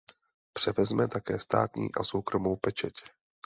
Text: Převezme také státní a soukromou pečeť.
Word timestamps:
Převezme 0.53 1.07
také 1.07 1.39
státní 1.39 1.87
a 1.99 2.03
soukromou 2.03 2.55
pečeť. 2.55 2.93